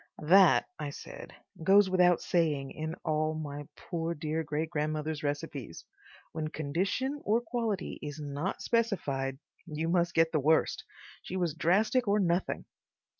[0.23, 5.85] "That," I said, "goes without saying in all my poor dear great grandmother's recipes.
[6.31, 9.37] When condition or quality is not specified
[9.67, 10.85] you must get the worst.
[11.21, 12.65] She was drastic or nothing....